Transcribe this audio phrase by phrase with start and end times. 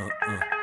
[0.00, 0.60] uh, uh.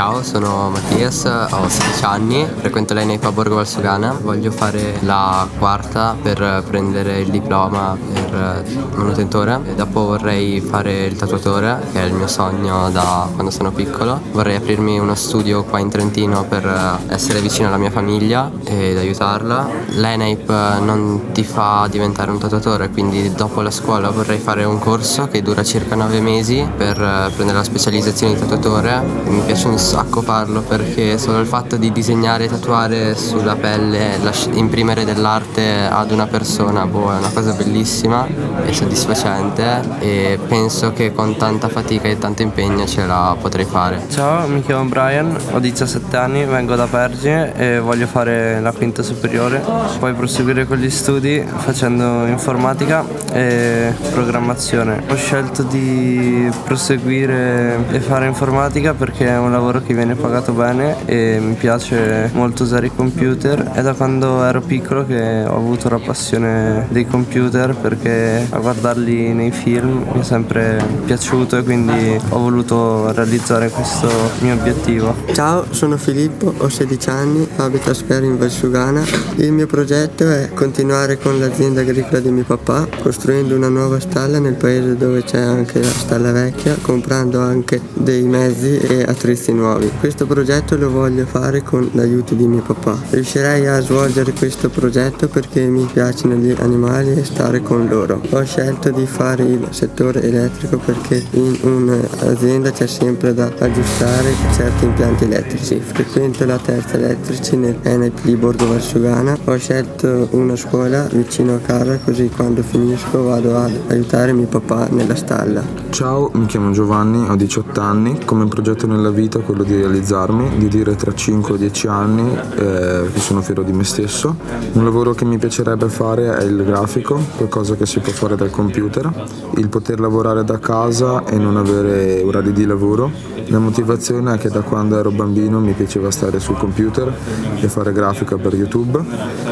[0.00, 6.16] Ciao, sono Mattias, ho 16 anni, frequento l'ENEP a Borgo Valsugana, voglio fare la quarta
[6.22, 8.64] per prendere il diploma per
[8.94, 13.72] manutentore e dopo vorrei fare il tatuatore, che è il mio sogno da quando sono
[13.72, 14.18] piccolo.
[14.32, 19.68] Vorrei aprirmi uno studio qua in Trentino per essere vicino alla mia famiglia ed aiutarla.
[19.88, 20.48] L'ENEP
[20.80, 25.42] non ti fa diventare un tatuatore, quindi dopo la scuola vorrei fare un corso che
[25.42, 26.96] dura circa 9 mesi per
[27.34, 29.02] prendere la specializzazione di tatuatore.
[29.24, 34.20] Mi piace un sacco farlo perché solo il fatto di disegnare e tatuare sulla pelle,
[34.52, 38.24] imprimere dell'arte ad una persona, boh, è una cosa bellissima
[38.64, 44.04] e soddisfacente e penso che con tanta fatica e tanto impegno ce la potrei fare.
[44.08, 49.02] Ciao, mi chiamo Brian, ho 17 anni, vengo da Pergine e voglio fare la quinta
[49.02, 49.60] superiore,
[49.98, 55.02] poi proseguire con gli studi facendo informatica e programmazione.
[55.08, 60.96] Ho scelto di proseguire e fare informatica perché è un lavoro che viene pagato bene
[61.06, 63.70] e mi piace molto usare i computer.
[63.72, 69.32] È da quando ero piccolo che ho avuto la passione dei computer perché a guardarli
[69.32, 74.08] nei film mi è sempre piaciuto e quindi ho voluto realizzare questo
[74.40, 75.14] mio obiettivo.
[75.32, 79.02] Ciao, sono Filippo, ho 16 anni, abito a Spero in Valsugana.
[79.36, 84.40] Il mio progetto è continuare con l'azienda agricola di mio papà, costruendo una nuova stalla
[84.40, 89.90] nel paese dove c'è anche la stalla vecchia, comprando anche dei mezzi e attrezzi nuovi.
[90.00, 92.98] Questo progetto lo voglio fare con l'aiuto di mio papà.
[93.10, 98.20] Riuscirei a svolgere questo progetto perché mi piacciono gli animali e stare con loro.
[98.30, 104.84] Ho scelto di fare il settore elettrico perché in un'azienda c'è sempre da aggiustare certi
[104.86, 105.80] impianti elettrici.
[105.80, 109.36] Frequento la terza elettrici nel NP di Borgo Valsugana.
[109.44, 114.88] Ho scelto una scuola vicino a casa così quando finisco vado ad aiutare mio papà
[114.90, 115.62] nella stalla.
[115.90, 118.24] Ciao, mi chiamo Giovanni, ho 18 anni.
[118.24, 123.10] Come progetto nella vita quello di realizzarmi, di dire tra 5 o 10 anni eh,
[123.12, 124.36] che sono fiero di me stesso.
[124.74, 128.50] Un lavoro che mi piacerebbe fare è il grafico, qualcosa che si può fare dal
[128.50, 129.12] computer,
[129.56, 133.10] il poter lavorare da casa e non avere orari di lavoro.
[133.46, 137.12] La motivazione è che da quando ero bambino mi piaceva stare sul computer
[137.60, 139.02] e fare grafica per YouTube.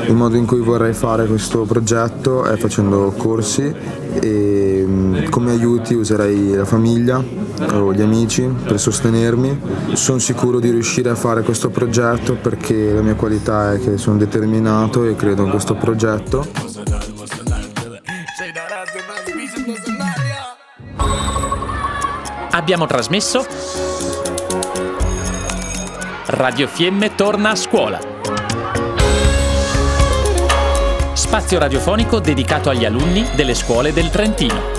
[0.06, 3.74] Il modo in cui vorrei fare questo progetto è facendo corsi
[4.20, 7.20] e mm, come aiuti userei la famiglia
[7.72, 9.60] o gli amici per sostenermi.
[9.94, 14.16] Sono sicuro di riuscire a fare questo progetto perché la mia qualità è che sono
[14.16, 16.46] determinato e credo in questo progetto.
[22.50, 23.46] Abbiamo trasmesso
[26.30, 27.98] Radio Fiemme torna a scuola.
[31.14, 34.77] Spazio radiofonico dedicato agli alunni delle scuole del Trentino.